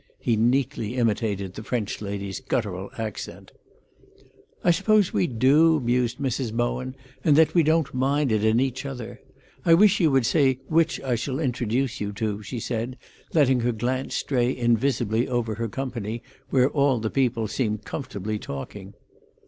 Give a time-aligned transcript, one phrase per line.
[0.17, 3.51] '"He neatly imitated the French lady's guttural accent.
[4.63, 6.49] "I suppose we do," mused Mis.
[6.49, 9.21] Bowen, "and that we don't mind it in each other.
[9.63, 12.97] I wish you would say which I shall introduce you to," she said,
[13.35, 18.95] letting her glance stray invisibly over her company, where all the people seemed comfortably talking.